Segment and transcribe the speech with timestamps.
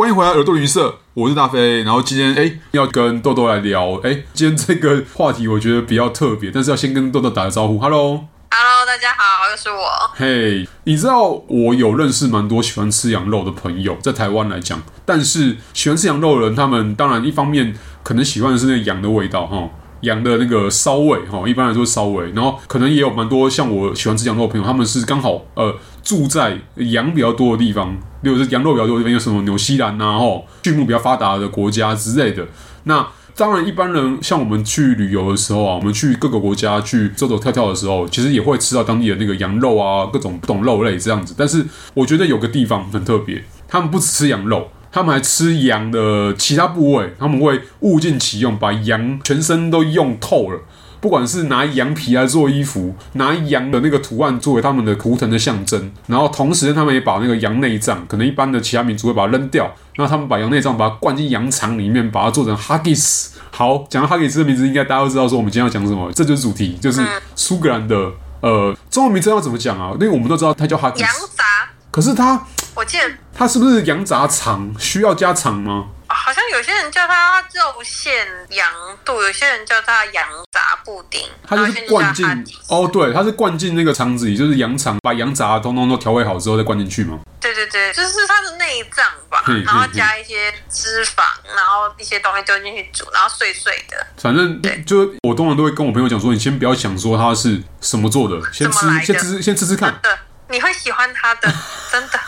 [0.00, 1.82] 欢迎回来耳朵旅行社，我是大飞。
[1.82, 9.84] 然后今天哎，要跟豆豆来聊哎，今天这个话题我觉得比较特别，但是要先跟豆豆打个招呼，Hello，Hello，大家好，又是我。
[10.14, 19.68] 嘿，你知道我有认识蛮多喜欢吃羊肉的朋友，在台湾来讲，但是喜欢吃羊肉的人，他们当然一方面可能喜欢的是那个羊的味道哈。
[20.00, 32.46] 羊的那个骚味哈，一般来说是骚味，然后可能也有蛮多像我喜欢吃羊肉的朋友，他们是刚好呃住在羊比较多的地方，例如是羊肉比较多的地方，有什么纽西兰呐、啊，吼，畜牧比较发达的国家之类的。
[32.84, 41.34] 那当然，一般人像我们去旅游的时候啊，我们去各个国家去走走跳跳的时候，其实也会吃到当地的那个羊肉啊，各种不同肉类这样子。
[41.36, 44.68] 但是我觉得有个地方很特别，他们不只吃羊肉。
[44.92, 50.58] 他们还吃羊的其他部位，他们会物尽其用，把羊全身都用透了。
[51.00, 63.30] 不管是拿羊皮来做衣服，拿羊的那个图案作为他们的图腾的象征，然后同时他们也把那个羊内脏，可能一般的其他民族会把它扔掉，然后他们把羊内脏把它灌进羊肠里面，把它做成 haggis。
[63.50, 67.02] 好，讲到 haggis 的名字，应该大家都知道说我们今天要讲什么，这就是主题，就是
[67.34, 69.92] 苏格兰的呃中文名称要怎么讲啊？
[69.94, 71.44] 因为我们都知道它叫 haggis，羊杂，
[71.90, 72.46] 可是它。
[72.72, 74.72] 我记得它是不是羊杂肠？
[74.78, 75.86] 需要加肠吗？
[76.06, 78.12] 好像有些人叫它肉馅
[78.50, 78.66] 羊
[79.04, 80.49] 肚，有些人叫它羊杂
[80.84, 81.20] 布丁。
[81.46, 82.26] 它就是灌进
[82.68, 87.18] 哦，对，它是灌进那个肠子里，就是羊肠，把羊杂通通都调味好之后再灌进去吗？
[87.40, 91.22] 对对对，就是它的内脏吧，然后加一些脂肪，
[91.56, 94.06] 然后一些东西丢进去煮，然后碎碎的。
[94.18, 99.98] 反正就我通常都会跟我朋友讲说，你先不要想说它是什么做的，先吃，先吃，先吃吃看。
[100.02, 100.12] 对，
[100.48, 101.52] 你会喜欢它的，
[101.90, 102.20] 真的。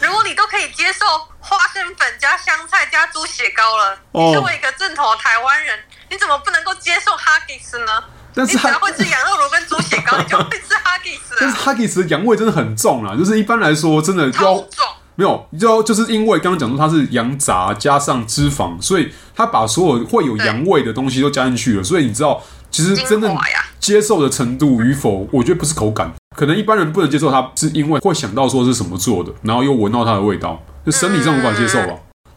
[0.00, 1.06] 如果你都可以接受
[1.38, 5.91] 花生粉加香菜加猪血糕了，你作为一个正统的台湾人，你
[6.22, 7.86] 怎么不能够接受哈吉斯呢？
[8.34, 11.36] 但是你只要会吃羊肉炉跟猪血糕， 你就会吃哈吉斯。
[11.38, 14.86] 但是哈吉斯的羊味真的很重啊，就是一般来说真的要重。
[15.14, 23.36] 没有，你知道，就是因为刚刚讲说它是羊杂加上脂肪，所以它把所有会有羊味的东西都加进去了，所以你知道，其实真正
[23.78, 26.10] 接受的程度与否，我觉得不是口感。
[26.34, 31.92] 可能一般人不能接受它，是因为会想到说是什么做的，然后又闻到它的味道，就生理上无法接受吧。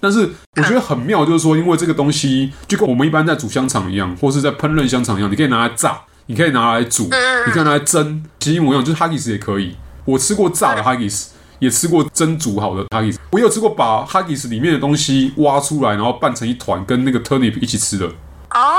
[0.06, 0.20] 但是
[0.56, 7.06] 我觉得很妙，就是说，因为这个东西就跟我们一般在煮香肠一样，或是在烹饪香肠一样，你可以拿来炸，你可以拿来煮，
[7.48, 9.76] 你可以拿来蒸，其实一模一样，就是 Haggis 也可以。
[10.06, 18.06] 我吃过炸的 Haggis，也吃过蒸煮好的 Haggis，我有吃过把 Haggis 里面的东西挖出来，然后拌成一团，跟那个 turnip 一起吃的。
[18.06, 18.78] 哦，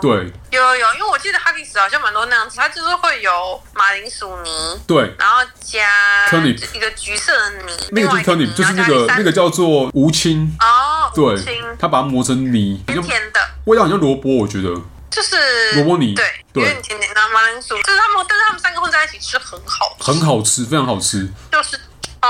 [0.00, 11.36] 对，有有有，因为我记得哈吉斯好像蛮多那样子，它就是会有马铃薯泥，对，然后加 turnip 一个橘色的泥，那个就是 turnip，就是那个那个叫做无青哦，对，
[11.78, 14.74] 它把它磨成泥，甜甜的，味道好像萝卜，我觉得
[15.10, 16.24] 就是萝卜泥，对，
[16.54, 21.78] 有点甜甜的马铃薯，就是他们，但是他们三个混在一起吃很好吃，很好吃，非常好吃，就是。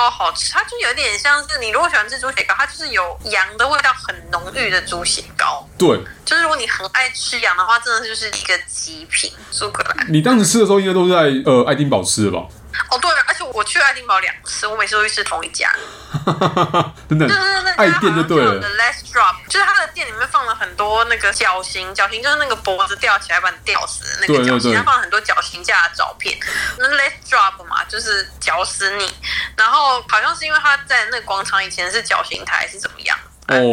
[0.00, 5.68] 超好吃，它就有点像是你如果喜欢吃猪血糕，它就是有羊的味道很浓郁的猪血糕。
[5.76, 5.88] 对，
[6.24, 10.06] 就是如果你很爱吃羊的话，真的就是一个极品苏格兰。
[10.08, 12.46] 你当时吃的时候，应该都是在呃爱丁堡吃的吧？
[12.88, 15.70] 哦，对，而且我去爱丁堡两次，我每次都去吃同一家。
[17.08, 26.38] 真的，就是那家好像叫 The Last Drop，就是他的店里面放了很多那个绞刑，绞刑就是那个脖子吊起来把你吊死的那个绞刑，他放了很多绞刑架的照片。
[26.78, 29.12] 那 Last Drop 嘛，就是绞死你。
[29.60, 33.18] 然后好像是因为他在那个广场以前是绞刑台，是怎么样？
[33.48, 33.72] 嗯。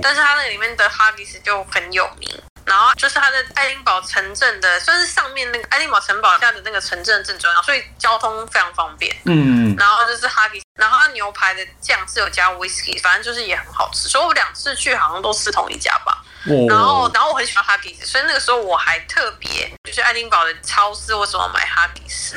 [0.00, 2.30] 但是他那里面的哈迪斯就很有名。
[2.64, 9.14] 然后就是它的爱丁堡城镇的，算是上面那个爱丁堡城堡下的那个城镇正中央，所以交通非常方便。
[9.26, 14.08] 嗯，然后就是哈迪斯，然后它牛排的酱是有加 whisky，反正就是也很好吃。
[14.08, 16.24] 所以我两次去好像都吃同一家吧。
[16.46, 16.64] 哦。
[16.66, 22.34] 然后，然后我很喜欢哈迪斯，所以那个时候我还特别就是爱丁堡的超市，我什么买哈迪斯，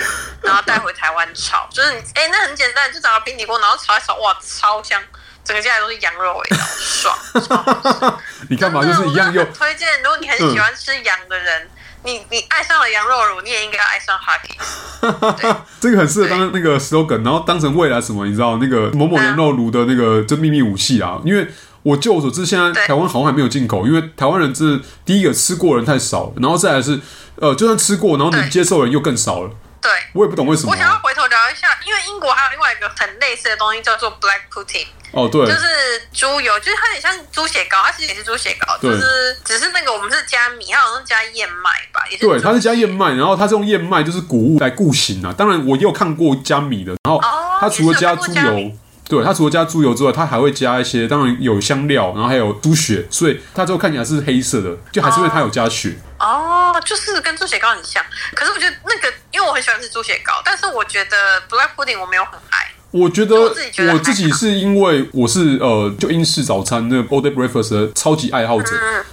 [1.07, 5.01] 台湾炒，就是你哎，那很简单，就找个平底锅，然后炒一炒，哇，超香。
[5.41, 8.19] 整个家里都是羊肉味道，爽！
[8.51, 8.83] 你干嘛？
[8.83, 11.69] 就是一样又推荐，如果你很喜欢吃羊的人，嗯、
[12.03, 15.55] 你你爱上了羊肉炉，你也应该爱上哈吉斯。
[15.79, 18.25] 这个很适合当那个 slogan，然后当成未来什么？
[18.25, 21.21] 你知道那个某某羊肉炉的那个真秘密武器啊？
[21.23, 21.47] 因为
[21.83, 26.99] 我就我所知，现在台湾好像还没有进口，因为台湾人是第一个吃过的人太少，然后再来是
[27.37, 29.51] 呃，就算吃过，然后能接受的人又更少了。
[29.87, 30.75] 对，我也不懂为什么、啊。
[30.75, 34.85] 我想要回头聊一下，因为英国还有另外一个很类似的东西叫做 black pudding。
[35.13, 42.27] 哦，对，就是猪油，就是它很像猪血糕，它其实也是猪血糕，就是只是那个我们是加米，它好像是加燕麦吧，也是。
[42.27, 45.33] 对，它是加燕麦，然后它是用燕麦就是谷物来固形啊。
[45.37, 47.21] 当然，我也有看过加米的，然后
[47.61, 48.71] 它除了加猪油，
[49.07, 55.97] 对，它除了加猪油之外，它还会加一些，当然有香料，然后还有猪血，所以它最后看起来是黑色的，就还是因为它有加血。
[56.19, 58.03] 哦，就是跟猪血糕很像，
[58.33, 62.71] 可是我觉得那个，因为我很喜欢吃猪血糕，但是我觉得 black pudding 我没有很爱。
[62.91, 68.71] 我觉得我自己是因为我是呃，就英式早餐那个 all day breakfast 的超级爱好者，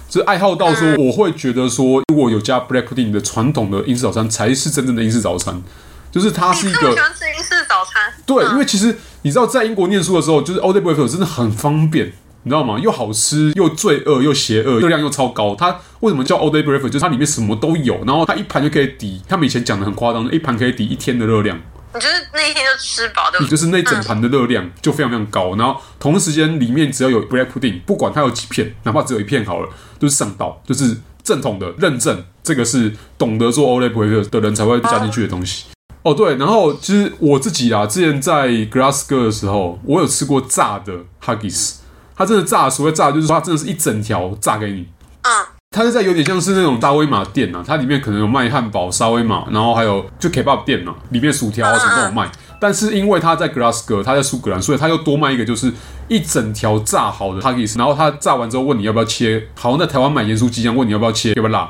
[0.09, 5.61] 就是爱好到说我会觉得说，如果有加 black pudding 的传统的英式早餐才是真正的英式早餐，
[6.09, 6.93] 就是它是一个。
[6.93, 8.13] 喜欢吃英式早餐。
[8.25, 12.13] 对，因为其实你知道，在英国念书的时候，就是 all day breakfast 真的很方便，
[12.45, 12.77] 你知道吗？
[12.77, 15.55] 又好吃，又罪恶，又邪恶，热量又超高。
[15.55, 16.89] 它为什么叫 all day breakfast？
[16.89, 19.19] 就是它里面什么都有，然后它一盘就可以抵。
[19.27, 21.59] 他们以前讲的很夸张，一盘可以抵一天的热量。
[21.95, 35.65] 你就是那一天就吃饱的，就是那整盘的热量就非常非常高，然后同时间里面只要有 black pudding，不管它有几片，哪怕只有一片好了，都、就是上道，就是正统的认证，这个是懂得做 all day breakfast 的人才会加进去的东西。
[36.03, 40.93] 哦，对，然后其实我自己啊，之前在 Glasgow 的时候，我有吃过炸的
[41.23, 41.77] Haggis，
[42.15, 44.87] 它真的炸，所谓炸就是说它真的是一整条炸给你。
[45.21, 45.29] 啊。
[45.71, 52.31] 它是在有点像是那种大威马店呐，它里面可能有卖汉堡、沙威玛，然后还有就 Kebab 店呐，里面薯条啊什么都有卖。
[52.61, 55.69] 但是因为它在 Glasgow，它在苏格兰，所以它又多卖一个，就是
[56.07, 57.77] 一整条炸好的 Haggis。
[57.77, 61.69] 然后它炸完之后问你要不要切，好像在台湾买盐酥鸡一样，问你要不要切，要不要辣？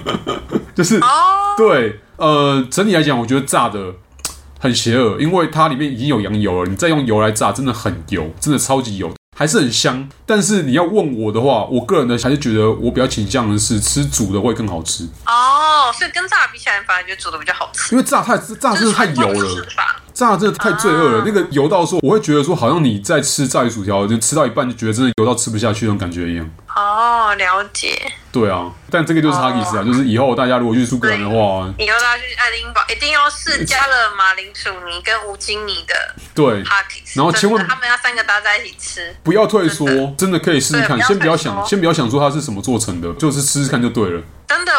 [0.74, 0.98] 就是
[1.58, 3.92] 对，呃，整体来讲，我觉得炸的
[4.58, 9.12] 很邪恶，因为它里面已经有羊油了，你再用油来炸，真的很油，真的超级油。
[9.38, 15.04] 还是很香，但是你要问我的话，我个人呢还是觉得我比较倾向的是吃煮的会更好吃。
[15.26, 17.94] 哦，所以跟炸比起来，反而觉得煮的比较好吃。
[17.94, 19.66] 因为炸太炸真的太油了，
[20.14, 21.18] 炸真的太罪恶了。
[21.18, 26.50] 啊、那个油到说，我会觉得说，好像你在吃炸鱼薯条，就吃到一半就觉得真的油到吃不下去那种感觉一样。
[26.74, 28.10] 哦，了解。
[28.38, 35.94] 对啊，但这个就是哈吉斯啊，就是以后大家如果去苏格兰的话，以后大家去爱丁堡一定要试加了马铃薯泥跟无精泥的
[36.34, 39.86] 对哈吉斯，然后千万他们要三个搭在一起吃，不要退缩，
[40.16, 40.36] 真的。
[40.46, 44.22] 可以试试看，先不要想，先不要想说它是什么做成的，就是试试看就对了。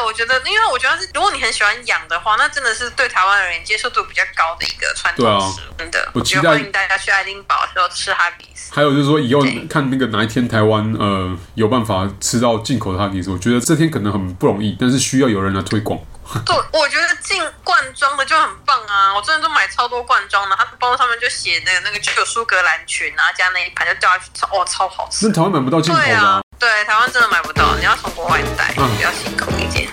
[0.08, 5.74] 我觉得，因为我觉得是，如果你很喜欢养的话，那真的是对台湾人接受度比较高的一个传统食物。
[5.78, 8.74] 真的，我期待欢迎大家去爱丁堡的时候吃哈比斯。
[8.74, 16.00] 还有就是说，以后看那个哪一天台湾呃有办法吃到进口的哈比斯，我觉得这天可能很不容易，但是需要有人来推广。
[16.46, 19.14] 对，我觉得进罐装的就很棒啊！
[19.14, 25.28] 我真的都买超多罐装的，它包上面就写那个那个就有苏格兰裙，然后加那一盘就掉下去，哇，超好吃。
[25.28, 26.42] 那台湾买不到进口的啊。
[26.60, 29.88] 对，台湾真的买不到，你要从国外带，比较辛苦一点。